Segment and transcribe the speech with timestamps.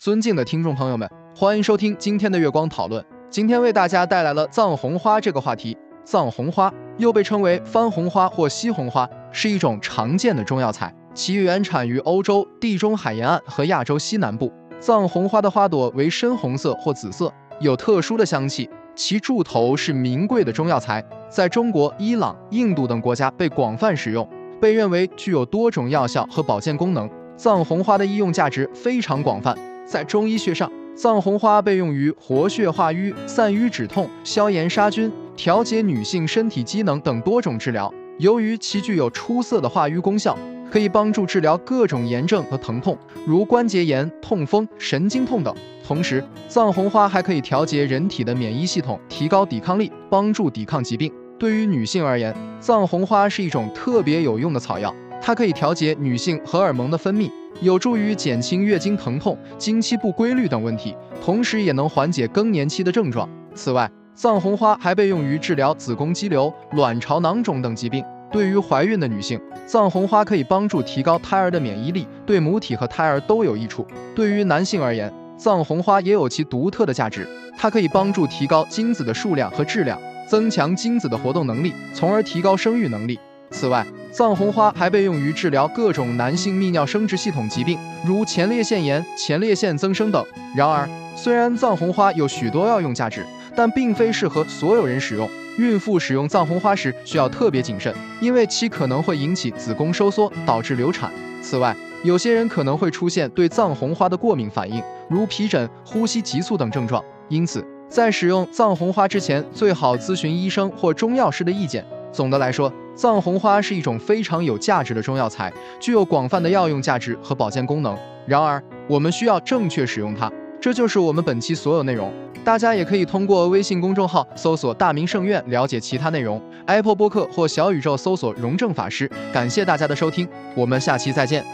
[0.00, 1.06] 尊敬的听众朋友们，
[1.36, 3.04] 欢迎收听今天的月光讨论。
[3.28, 5.76] 今天为大家带来了藏红花这个话题。
[6.06, 14.50] 藏红花又被称为番红花或西红花，是一种常见的中药材，其原产于欧洲、地中海沿岸和亚洲西南部。
[14.80, 17.30] 藏红花的花朵为深红色或紫色，
[17.60, 24.26] 有特殊的香气，其柱头是名贵的中药材，在中国、伊朗、印度等国家被广泛使用，
[24.58, 27.06] 被认为具有多种药效和保健功能。
[27.36, 29.54] 藏红花的医用价值非常广泛，
[29.90, 37.92] 在中医学上，藏红花被用于活血化瘀、散瘀止痛、消炎杀菌、调节女性身体机能等多种治疗。
[38.20, 40.38] 由于其具有出色的化瘀功效，
[40.70, 45.52] 可以帮助治疗各种炎症和疼痛，如关节炎、痛风、神经痛等。
[45.84, 51.12] 同时，藏红花还可以调节人体的免疫系统，提高抵抗力，帮助抵抗疾病。
[51.36, 54.94] 对于女性而言，藏红花是一种特别有用的草药。
[55.20, 63.28] 它可以调节女性荷尔蒙的分泌，有助于减轻月经疼痛、经期不规律等问题，同时也能缓解更年期的症状。
[63.54, 68.04] 此外，藏红花还被用于治疗子宫肌瘤、卵巢囊肿等疾病。
[68.32, 73.86] 对于怀孕的女性，藏红花可以帮助提高胎儿的免疫力，对母体和胎儿都有益处。
[74.14, 77.26] 对于男性而言，藏红花也有其独特的价值，
[77.58, 83.18] 它可以帮助提高精子的数量和质量，增强精子的活动能力，从而提高生育能力。
[83.50, 90.24] 此外，藏红花还被用于治疗各种男性泌尿生殖系统疾病，如前列腺炎、前列腺增生等。
[90.54, 95.28] 然而，虽然藏红花有许多药用价值，但并非适合所有人使用。
[95.58, 101.10] 孕妇使用藏红花时需要特别谨慎，因为其可能会引起子宫收缩，导致流产。
[101.40, 107.02] 此外，有些人可能会出现对藏红花的过敏反应，如皮疹、呼吸急促等症状。
[107.28, 111.84] 因此，在使用藏红花之前，最好咨询医生或中药师的意见。
[112.12, 117.96] 总的来说，藏红花是一种非常有价值的中药材，具有广泛的药用价值和保健功能。
[118.26, 120.30] 然而，我们需要正确使用它。
[120.60, 122.12] 这就是我们本期所有内容。
[122.44, 129.10] 大家也可以通过微信公众号搜索“大明圣院”了解其他内容，Apple 播客或小宇宙搜索“荣正法师”。
[129.32, 131.44] 感谢大家的收听，我们下期再见。